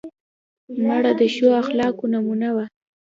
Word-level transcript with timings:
مړه 0.87 1.11
د 1.19 1.21
ښو 1.33 1.47
اخلاقو 1.61 2.05
نمونه 2.13 2.49
وه 2.55 2.65